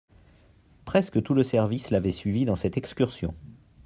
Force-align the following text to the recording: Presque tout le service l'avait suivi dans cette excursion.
Presque 0.85 1.21
tout 1.21 1.35
le 1.35 1.43
service 1.43 1.91
l'avait 1.91 2.09
suivi 2.09 2.43
dans 2.43 2.55
cette 2.55 2.75
excursion. 2.75 3.35